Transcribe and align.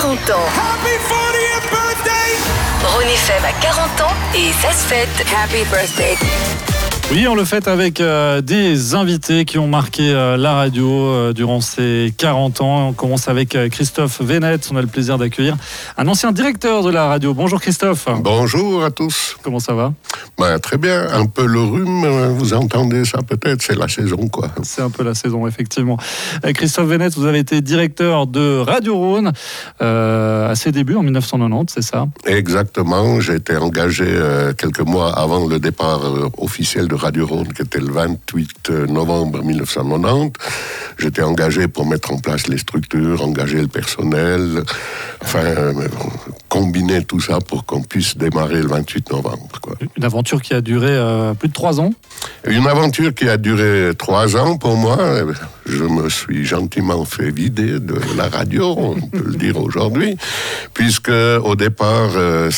40 0.00 0.30
ans. 0.30 0.48
Ronnie 2.84 3.16
Feb 3.16 3.44
a 3.44 3.52
40 3.60 4.00
ans 4.02 4.14
et 4.32 4.52
ça 4.52 4.70
se 4.70 4.86
fête. 4.86 5.08
Happy 5.34 5.64
birthday. 5.64 6.16
Oui, 7.10 7.26
on 7.26 7.34
le 7.34 7.46
fait 7.46 7.68
avec 7.68 8.02
euh, 8.02 8.42
des 8.42 8.94
invités 8.94 9.46
qui 9.46 9.56
ont 9.56 9.66
marqué 9.66 10.12
euh, 10.12 10.36
la 10.36 10.52
radio 10.52 11.06
euh, 11.06 11.32
durant 11.32 11.62
ces 11.62 12.12
40 12.18 12.60
ans. 12.60 12.88
On 12.88 12.92
commence 12.92 13.28
avec 13.28 13.56
Christophe 13.70 14.20
Vénet. 14.20 14.58
On 14.70 14.76
a 14.76 14.82
le 14.82 14.88
plaisir 14.88 15.16
d'accueillir 15.16 15.56
un 15.96 16.06
ancien 16.06 16.32
directeur 16.32 16.82
de 16.82 16.90
la 16.90 17.06
radio. 17.06 17.32
Bonjour 17.32 17.62
Christophe. 17.62 18.08
Bonjour 18.20 18.84
à 18.84 18.90
tous. 18.90 19.38
Comment 19.42 19.58
ça 19.58 19.72
va? 19.72 19.94
Ben, 20.38 20.58
Très 20.58 20.76
bien. 20.76 21.08
Un 21.10 21.24
peu 21.24 21.46
le 21.46 21.62
rhume, 21.62 22.04
vous 22.36 22.52
entendez 22.52 23.06
ça 23.06 23.20
peut-être, 23.26 23.62
c'est 23.62 23.78
la 23.78 23.88
saison 23.88 24.28
quoi. 24.28 24.50
C'est 24.62 24.82
un 24.82 24.90
peu 24.90 25.02
la 25.02 25.14
saison, 25.14 25.46
effectivement. 25.46 25.96
Christophe 26.54 26.88
Vénet, 26.88 27.08
vous 27.16 27.24
avez 27.24 27.38
été 27.38 27.62
directeur 27.62 28.26
de 28.26 28.58
Radio 28.58 28.94
Rhône 28.94 29.32
à 29.80 30.52
ses 30.54 30.72
débuts 30.72 30.96
en 30.96 31.02
1990, 31.02 31.72
c'est 31.74 31.82
ça? 31.82 32.06
Exactement. 32.26 33.18
J'ai 33.20 33.36
été 33.36 33.56
engagé 33.56 34.04
quelques 34.58 34.80
mois 34.80 35.18
avant 35.18 35.46
le 35.46 35.58
départ 35.58 36.02
officiel 36.36 36.86
de 36.86 36.97
Radio 36.98 37.26
Rhône, 37.26 37.52
qui 37.52 37.62
était 37.62 37.80
le 37.80 37.92
28 37.92 38.70
novembre 38.88 39.42
1990. 39.42 40.32
J'étais 40.98 41.22
engagé 41.22 41.68
pour 41.68 41.86
mettre 41.86 42.12
en 42.12 42.18
place 42.18 42.48
les 42.48 42.58
structures, 42.58 43.22
engager 43.22 43.60
le 43.60 43.68
personnel, 43.68 44.64
enfin, 45.22 45.44
euh, 45.44 45.88
combiner 46.48 47.04
tout 47.04 47.20
ça 47.20 47.38
pour 47.40 47.64
qu'on 47.64 47.82
puisse 47.82 48.16
démarrer 48.16 48.62
le 48.62 48.68
28 48.68 49.10
novembre. 49.10 49.48
Une 49.96 50.04
aventure 50.04 50.40
qui 50.42 50.54
a 50.54 50.60
duré 50.60 50.90
euh, 50.90 51.34
plus 51.34 51.48
de 51.48 51.52
trois 51.52 51.80
ans? 51.80 51.92
Une 52.46 52.66
aventure 52.66 53.14
qui 53.14 53.28
a 53.28 53.36
duré 53.36 53.92
trois 53.96 54.36
ans 54.36 54.56
pour 54.56 54.76
moi. 54.76 54.98
Je 55.66 55.84
me 55.84 56.08
suis 56.08 56.46
gentiment 56.46 57.04
fait 57.04 57.30
vider 57.30 57.78
de 57.78 58.00
la 58.16 58.28
radio, 58.28 58.74
on 58.76 59.00
peut 59.00 59.24
le 59.26 59.34
dire 59.34 59.60
aujourd'hui, 59.60 60.16
puisque 60.72 61.10
au 61.10 61.54
départ, 61.56 62.10
euh, 62.16 62.50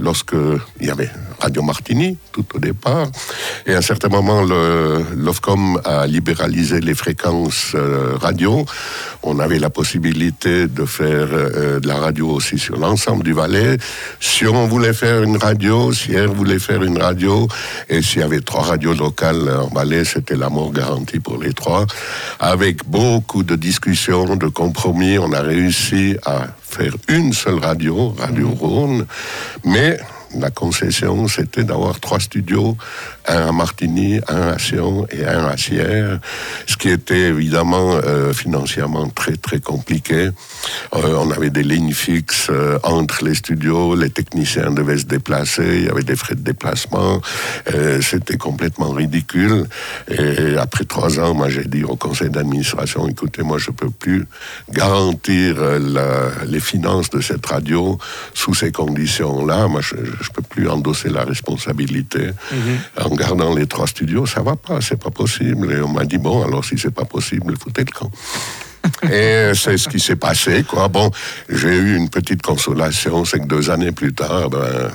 lorsque 0.00 0.36
il 0.80 0.86
y 0.86 0.90
avait 0.90 1.10
Radio 1.40 1.62
Martini, 1.62 2.16
tout 2.32 2.46
au 2.54 2.58
départ, 2.58 3.06
et 3.66 3.74
à 3.74 3.78
un 3.78 3.82
certain 3.82 4.08
moment, 4.08 4.42
l'OFCOM 4.42 5.80
a 5.84 6.06
libéralisé 6.06 6.80
les 6.80 6.94
fréquences 6.94 7.72
euh, 7.74 8.16
radio. 8.20 8.64
On 9.22 9.38
avait 9.38 9.58
la 9.58 9.70
possibilité 9.70 10.66
de 10.66 10.84
faire 10.84 11.28
euh, 11.32 11.80
de 11.80 11.86
la 11.86 11.96
radio 11.96 12.30
aussi 12.30 12.58
sur 12.58 12.76
l'ensemble 12.78 13.17
du 13.22 13.32
Valais. 13.32 13.76
Si 14.20 14.46
on 14.46 14.66
voulait 14.66 14.92
faire 14.92 15.22
une 15.22 15.36
radio, 15.36 15.92
si 15.92 16.12
elle 16.12 16.28
voulait 16.28 16.58
faire 16.58 16.82
une 16.82 17.00
radio, 17.00 17.48
et 17.88 18.02
s'il 18.02 18.20
y 18.20 18.24
avait 18.24 18.40
trois 18.40 18.62
radios 18.62 18.94
locales 18.94 19.50
en 19.50 19.68
Valais, 19.74 20.04
c'était 20.04 20.36
la 20.36 20.48
mort 20.48 20.72
garantie 20.72 21.20
pour 21.20 21.38
les 21.42 21.52
trois. 21.52 21.86
Avec 22.38 22.84
beaucoup 22.86 23.42
de 23.42 23.56
discussions, 23.56 24.36
de 24.36 24.48
compromis, 24.48 25.18
on 25.18 25.32
a 25.32 25.40
réussi 25.40 26.16
à 26.24 26.46
faire 26.62 26.94
une 27.08 27.32
seule 27.32 27.58
radio, 27.58 28.14
Radio 28.18 28.50
Rhône, 28.50 29.06
mais 29.64 29.98
la 30.36 30.50
concession, 30.50 31.28
c'était 31.28 31.64
d'avoir 31.64 32.00
trois 32.00 32.20
studios, 32.20 32.76
un 33.26 33.48
à 33.48 33.52
Martigny, 33.52 34.20
un 34.28 34.48
à 34.48 34.58
Sion 34.58 35.06
et 35.10 35.24
un 35.24 35.46
à 35.46 35.56
Sierre, 35.56 36.20
ce 36.66 36.76
qui 36.76 36.88
était 36.90 37.28
évidemment 37.28 37.94
euh, 38.04 38.32
financièrement 38.32 39.08
très 39.08 39.36
très 39.36 39.60
compliqué. 39.60 40.30
Euh, 40.94 41.14
on 41.18 41.30
avait 41.30 41.50
des 41.50 41.62
lignes 41.62 41.92
fixes 41.92 42.48
euh, 42.50 42.78
entre 42.82 43.24
les 43.24 43.34
studios, 43.34 43.94
les 43.94 44.10
techniciens 44.10 44.70
devaient 44.70 44.98
se 44.98 45.06
déplacer, 45.06 45.78
il 45.80 45.84
y 45.86 45.88
avait 45.88 46.02
des 46.02 46.16
frais 46.16 46.34
de 46.34 46.42
déplacement, 46.42 47.20
c'était 48.00 48.36
complètement 48.36 48.90
ridicule. 48.90 49.66
Et 50.08 50.56
après 50.56 50.84
trois 50.84 51.20
ans, 51.20 51.34
moi 51.34 51.48
j'ai 51.48 51.64
dit 51.64 51.84
au 51.84 51.96
conseil 51.96 52.30
d'administration, 52.30 53.08
écoutez, 53.08 53.42
moi 53.42 53.58
je 53.58 53.70
peux 53.70 53.90
plus 53.90 54.26
garantir 54.70 55.56
les 56.46 56.60
finances 56.60 57.10
de 57.10 57.20
cette 57.20 57.44
radio 57.46 57.98
sous 58.34 58.54
ces 58.54 58.72
conditions-là. 58.72 59.68
Je 60.20 60.30
peux 60.30 60.42
plus 60.42 60.68
endosser 60.68 61.08
la 61.08 61.24
responsabilité. 61.24 62.30
Mhm. 62.52 63.04
En 63.04 63.14
gardant 63.14 63.54
les 63.54 63.66
trois 63.66 63.86
studios, 63.86 64.26
ça 64.26 64.42
va 64.42 64.56
pas, 64.56 64.80
c'est 64.80 65.00
pas 65.02 65.10
possible. 65.10 65.72
Et 65.72 65.80
on 65.80 65.88
m'a 65.88 66.04
dit, 66.04 66.18
bon, 66.18 66.42
alors 66.42 66.64
si 66.64 66.78
c'est 66.78 66.94
pas 66.94 67.04
possible, 67.04 67.54
foutez 67.58 67.84
le 67.84 67.92
camp. 67.92 68.10
Et 69.10 69.52
c'est 69.54 69.76
ce 69.76 69.88
qui 69.88 70.00
s'est 70.00 70.16
passé, 70.16 70.64
quoi. 70.64 70.88
Bon, 70.88 71.10
j'ai 71.48 71.74
eu 71.76 71.96
une 71.96 72.08
petite 72.08 72.42
consolation, 72.42 73.24
c'est 73.24 73.40
que 73.40 73.46
deux 73.46 73.70
années 73.70 73.92
plus 73.92 74.14
tard, 74.14 74.50
ben, 74.50 74.90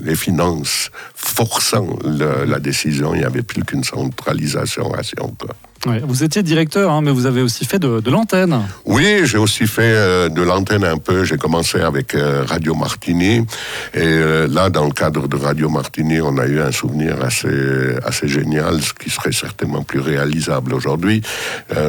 les 0.00 0.16
finances 0.16 0.90
forçant 1.14 1.86
la 2.04 2.58
décision, 2.58 3.14
il 3.14 3.20
n'y 3.20 3.24
avait 3.24 3.42
plus 3.42 3.64
qu'une 3.64 3.84
centralisation 3.84 4.92
à 4.94 5.02
Sion, 5.02 5.34
quoi 5.38 5.54
vous 5.86 6.24
étiez 6.24 6.42
directeur, 6.42 6.90
hein, 6.90 7.02
mais 7.02 7.10
vous 7.10 7.26
avez 7.26 7.42
aussi 7.42 7.64
fait 7.64 7.78
de, 7.78 8.10
l'antenne. 8.10 8.62
Oui, 8.84 9.20
j'ai 9.24 9.38
aussi 9.38 9.66
fait 9.66 9.82
euh, 9.82 10.28
de 10.28 10.42
l'antenne 10.42 10.84
un 10.84 10.96
peu. 10.96 11.24
J'ai 11.24 11.36
commencé 11.36 11.80
avec 11.80 12.14
euh, 12.14 12.44
Radio 12.46 12.74
Martini. 12.74 13.44
Et 13.92 14.00
euh, 14.00 14.46
là, 14.48 14.70
dans 14.70 14.84
le 14.84 14.92
cadre 14.92 15.28
de 15.28 15.36
Radio 15.36 15.68
Martini, 15.68 16.20
on 16.20 16.38
a 16.38 16.46
eu 16.46 16.60
un 16.60 16.72
souvenir 16.72 17.22
assez, 17.22 17.96
assez 18.04 18.28
génial, 18.28 18.80
ce 18.80 18.94
qui 18.94 19.10
serait 19.10 19.32
certainement 19.32 19.82
plus 19.82 20.00
réalisable 20.00 20.74
aujourd'hui. 20.74 21.22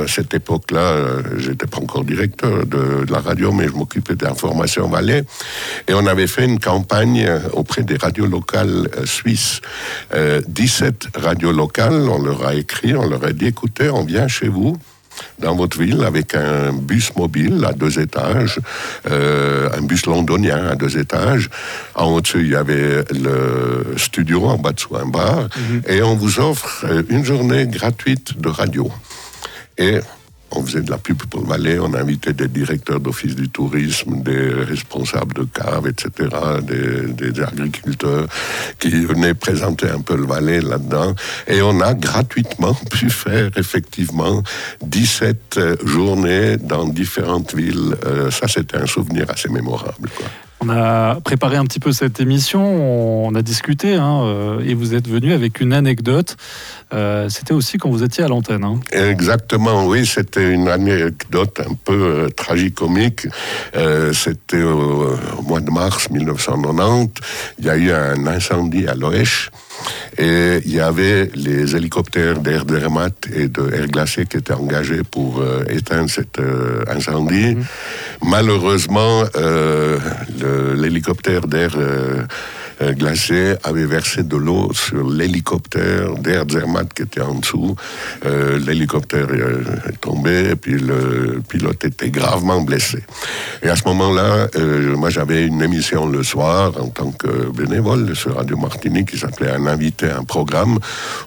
cette 0.08 0.34
époque-là, 0.34 0.96
j'étais 1.38 1.68
pas 1.68 1.78
encore 1.78 2.04
directeur 2.04 2.66
de, 2.66 3.06
la 3.10 3.20
radio, 3.20 3.52
mais 3.52 3.68
je 3.68 3.74
m'occupais 3.74 4.16
d'information 4.16 4.88
Valais. 4.88 5.24
Et 5.88 5.94
on 5.94 6.06
avait 6.06 6.28
fait 6.28 6.46
une 6.46 6.60
campagne 6.60 7.28
auprès 7.54 7.84
des 7.84 7.98
radios 7.98 8.28
locales 8.28 8.90
suisses. 9.06 9.62
17 10.48 11.10
radios 11.16 11.52
locales, 11.52 12.10
on 12.10 12.22
leur 12.22 12.46
a 12.46 12.56
écrit, 12.56 12.96
on 12.96 13.08
leur 13.08 13.24
a 13.24 13.32
dit, 13.32 13.48
écoutez, 13.48 13.85
on 13.90 14.04
vient 14.04 14.28
chez 14.28 14.48
vous 14.48 14.78
dans 15.40 15.56
votre 15.56 15.80
ville 15.80 16.04
avec 16.04 16.36
un 16.36 16.74
bus 16.74 17.16
mobile 17.16 17.66
à 17.66 17.74
deux 17.74 18.00
étages, 18.00 18.60
euh, 19.10 19.70
un 19.78 19.82
bus 19.82 20.06
londonien 20.06 20.68
à 20.68 20.76
deux 20.76 20.98
étages. 20.98 21.50
En 21.96 22.08
au-dessus, 22.08 22.42
il 22.42 22.52
y 22.52 22.56
avait 22.56 23.04
le 23.12 23.96
studio, 23.98 24.46
en 24.46 24.58
bas 24.58 24.74
dessous 24.74 24.96
un 24.96 25.06
bar, 25.06 25.48
mhm. 25.56 25.82
et 25.88 26.02
on 26.02 26.16
vous 26.16 26.40
offre 26.40 26.86
une 27.10 27.24
journée 27.24 27.68
gratuite 27.68 28.40
de 28.40 28.50
radio. 28.50 28.92
Et 29.78 30.00
on 30.56 30.66
faisait 30.66 30.82
de 30.82 30.90
la 30.90 30.98
pub 30.98 31.18
pour 31.18 31.42
le 31.42 31.48
Valais, 31.48 31.80
on 31.80 31.94
invitait 31.94 32.34
des 32.34 32.48
directeurs 32.48 33.00
d'office 33.00 33.36
du 33.36 33.50
tourisme, 33.50 34.22
des 34.24 34.54
responsables 34.54 35.34
de 35.34 35.44
caves, 35.44 35.88
etc., 35.88 36.30
des, 36.62 37.42
agriculteurs 37.42 38.28
qui 38.80 38.90
venaient 39.06 39.34
présenter 39.34 39.90
un 39.90 40.00
peu 40.00 40.16
le 40.16 40.26
Valais 40.26 40.62
là-dedans. 40.62 41.14
Et 41.48 41.62
on 41.62 41.82
a 41.82 41.94
gratuitement 41.94 42.74
pu 42.92 43.10
faire 43.10 43.52
effectivement 43.58 44.42
17 44.82 45.60
journées 45.84 46.58
dans 46.58 46.88
différentes 46.88 47.54
villes. 47.54 47.96
Euh, 48.06 48.32
ça, 48.32 48.48
c'était 48.48 48.78
un 48.78 48.86
souvenir 48.86 49.30
assez 49.30 49.50
mémorable. 49.50 50.10
On 50.66 50.70
a 50.70 51.22
préparé 51.22 51.58
un 51.58 51.66
petit 51.66 51.80
peu 51.80 51.92
cette 51.92 52.20
émission, 52.20 53.28
on 53.28 53.36
a 53.36 53.44
discuté, 53.44 53.96
hein, 53.96 54.22
euh, 54.24 54.62
et 54.66 54.74
vous 54.74 54.96
êtes 54.96 55.08
venu 55.08 55.32
avec 55.34 55.60
une 55.60 55.74
anecdote. 55.74 56.38
Euh, 56.92 57.30
c'était 57.30 57.54
aussi 57.54 57.78
quand 57.78 57.90
vous 57.90 58.04
étiez 58.04 58.24
à 58.24 58.28
l'antenne. 58.28 58.64
Hein. 58.64 58.80
Exactement, 58.92 59.86
oui, 59.86 60.08
c'était 60.08 60.52
une 60.52 60.68
anecdote 60.68 61.60
un 61.60 61.76
peu 61.76 61.94
euh, 61.94 62.30
tragicomique. 62.30 63.28
c'était 64.14 64.64
au, 64.64 65.16
mois 65.44 65.62
de 65.62 65.70
mars 65.70 66.10
1990. 66.10 67.12
Il 67.60 67.66
y 67.66 67.70
a 67.70 67.78
eu 67.78 67.92
un 67.92 68.26
incendie 68.26 68.88
à 68.88 68.96
Loèche. 68.96 69.52
Et 70.18 70.62
il 70.66 70.74
y 70.74 70.80
avait 70.80 71.30
les 71.36 71.76
hélicoptères 71.76 72.40
d'Air 72.40 72.66
Dermat 72.66 73.10
et 73.34 73.50
de 73.50 73.74
Air 73.74 73.88
Glacé 73.88 74.26
qui 74.26 74.38
étaient 74.38 74.54
engagés 74.54 75.04
pour 75.04 75.42
euh, 75.42 75.66
éteindre 75.70 76.10
cet 76.10 76.40
euh, 76.40 76.84
incendie. 76.88 77.56
Mhm. 77.56 77.66
Malheureusement, 78.24 79.24
euh, 79.36 80.00
l'hélicoptère 80.76 81.48
d'Air 81.48 81.78
euh, 82.82 82.94
glacé 82.94 83.56
avait 83.64 83.86
versé 83.86 84.24
de 84.24 84.36
l'eau 84.36 84.72
sur 84.74 85.10
l'hélicoptère 85.10 86.16
d'Air 86.16 86.44
Zermatt 86.50 86.94
qui 86.94 87.04
était 87.04 87.22
en 87.22 87.36
dessous. 87.36 87.76
Euh, 88.26 88.60
l'hélicoptère 88.60 89.28
euh, 89.30 89.64
est 89.88 90.02
tombé 90.02 90.50
et 90.52 90.56
puis 90.56 90.78
le 90.78 91.42
pilote 91.48 91.84
était 91.86 92.10
gravement 92.10 92.62
blessé. 92.62 93.00
Et 93.64 93.70
à 93.70 93.76
ce 93.76 93.84
moment-là, 93.86 94.48
moi 94.96 95.10
j'avais 95.10 95.46
une 95.46 95.62
émission 95.62 96.08
le 96.08 96.24
soir 96.24 96.74
en 96.80 96.90
tant 96.90 97.12
que 97.12 97.50
bénévole 97.52 98.16
sur 98.16 98.36
Radio 98.36 98.58
Martinique 98.58 99.12
qui 99.12 99.18
s'appelait 99.18 99.52
Un 99.52 99.68
invité, 99.68 100.10
un 100.10 100.24
programme. 100.24 100.78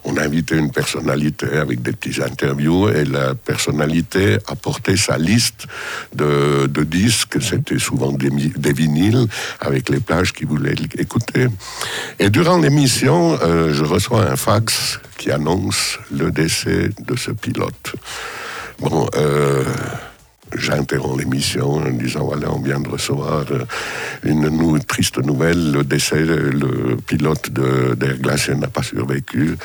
On 0.05 0.17
invitait 0.17 0.57
une 0.57 0.71
personnalité 0.71 1.47
avec 1.57 1.81
des 1.81 1.93
petits 1.93 2.21
interviews 2.21 2.89
et 2.89 3.05
la 3.05 3.33
personnalité 3.33 4.37
apportait 4.47 4.97
sa 4.97 5.17
liste 5.17 5.67
de, 6.15 6.67
de 6.67 6.83
disques. 6.83 7.41
C'était 7.41 7.79
souvent 7.79 8.11
des, 8.11 8.29
des 8.29 8.73
vinyles 8.73 9.27
avec 9.59 9.89
les 9.89 9.99
plages 9.99 10.33
qui 10.33 10.45
voulaient 10.45 10.75
écouter. 10.97 11.38
Et 12.19 12.29
durant 12.29 12.57
l'émission, 12.57 13.37
euh, 13.41 13.73
je 13.73 13.83
reçois 13.83 14.29
un 14.31 14.35
fax 14.35 14.99
qui 15.17 15.31
annonce 15.31 15.99
le 16.11 16.31
décès 16.31 16.89
de 16.99 17.15
ce 17.15 17.31
pilote. 17.31 17.95
Bon, 18.79 19.07
euh, 19.15 19.63
j'interromps 20.55 21.19
l'émission 21.19 21.75
en 21.75 21.89
disant 21.91 22.25
voilà, 22.25 22.51
on 22.51 22.59
vient 22.59 22.79
de 22.79 22.89
recevoir 22.89 23.45
euh, 23.51 23.65
une 24.23 24.79
triste 24.79 25.19
nouvelle, 25.19 25.71
le 25.71 25.83
décès, 25.83 26.23
le 26.23 26.97
pilote 27.05 27.51
d'Air 27.51 28.17
Glacier 28.17 28.55
n'a 28.55 28.67
pas 28.67 28.83
survécu. 28.83 29.57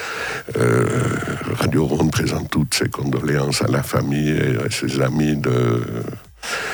Radio 1.58 1.86
Ronde 1.86 2.12
présente 2.12 2.50
toutes 2.50 2.74
ses 2.74 2.88
condoléances 2.88 3.62
à 3.62 3.68
la 3.68 3.82
famille 3.82 4.30
et 4.30 4.56
à 4.64 4.70
ses 4.70 5.00
amis 5.00 5.36
de 5.36 5.82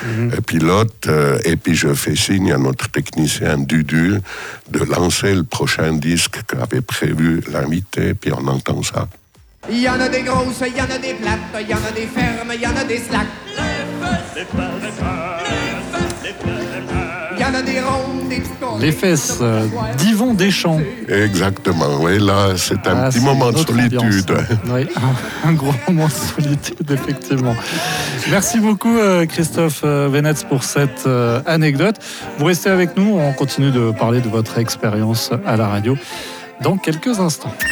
euh, 0.07 0.41
pilote, 0.47 1.07
euh, 1.07 1.39
et 1.45 1.57
puis 1.57 1.75
je 1.75 1.93
fais 1.95 2.17
signe 2.17 2.53
à 2.53 2.59
notre 2.59 2.91
technicien 2.91 3.59
Dudu 3.59 4.21
de 4.71 4.79
lancer 4.85 5.35
le 5.35 5.45
prochain 5.45 5.93
disque 5.93 6.41
qu'avait 6.47 6.81
prévu 6.81 7.43
l'invité, 7.51 8.15
puis 8.15 8.33
on 8.33 8.47
entend 8.47 8.83
ça. 8.83 9.09
Il 9.69 9.81
y 9.81 9.89
en 9.89 10.01
a 10.01 10.09
des 10.09 10.23
grosses, 10.23 10.63
il 10.67 10.77
y 10.77 10.81
en 10.81 10.85
a 10.85 10.99
des 10.99 11.15
plates, 11.15 11.39
il 11.61 11.69
y 11.69 11.75
en 11.75 11.85
a 11.85 11.93
des 11.93 12.07
fermes, 12.07 12.53
il 12.55 12.61
y 12.61 12.67
en 12.67 12.77
a 12.77 12.85
des 12.85 12.99
slacks. 12.99 13.27
Il 13.47 13.55
y 13.55 14.59
en 14.59 14.71
a 14.71 14.89
des 14.89 14.91
rondes, 14.91 15.41
des 16.23 16.33
petites 16.33 16.39
conneries. 16.43 17.00
Les 18.81 18.93
fesses 18.93 19.39
euh, 19.41 19.67
d'Yvon 19.99 20.35
Deschamps. 20.35 20.81
Exactement, 21.09 21.87
oui, 22.01 22.19
là 22.19 22.51
c'est 22.57 22.87
un 22.87 23.05
Ah, 23.05 23.09
petit 23.11 23.21
moment 23.21 23.51
de 23.51 23.59
solitude. 23.59 23.99
ambiance. 23.99 24.25
Oui, 24.73 24.87
un, 25.45 25.49
un 25.49 25.53
gros 25.53 25.75
moment 25.89 26.07
de 26.07 26.13
solitude, 26.13 26.91
effectivement. 26.91 27.55
Merci 28.31 28.61
beaucoup, 28.61 28.97
euh, 28.99 29.27
Christophe 29.27 29.81
euh, 29.85 30.09
Venetz, 30.11 30.45
pour 30.45 30.65
cette 30.65 31.05
euh, 31.07 31.41
anecdote. 31.47 31.97
Vous 32.39 32.45
restez 32.47 32.71
avec 32.71 32.97
nous, 32.97 33.19
on 33.19 33.33
continue 33.33 33.71
de 33.71 33.91
parler 33.91 34.21
de 34.21 34.29
votre 34.29 34.59
expérience 34.59 35.31
à 35.47 35.57
la 35.57 35.69
radio 35.69 35.97
dans 36.63 36.77
quelques 36.77 37.19
instants. 37.21 37.53